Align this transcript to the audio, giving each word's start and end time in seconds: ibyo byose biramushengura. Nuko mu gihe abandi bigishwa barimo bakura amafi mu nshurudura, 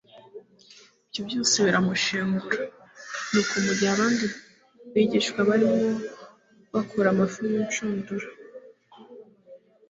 ibyo 1.07 1.21
byose 1.29 1.55
biramushengura. 1.65 2.61
Nuko 3.31 3.53
mu 3.65 3.71
gihe 3.77 3.91
abandi 3.95 4.25
bigishwa 4.93 5.39
barimo 5.49 5.89
bakura 6.73 7.07
amafi 7.13 7.39
mu 7.49 7.57
nshurudura, 7.67 8.27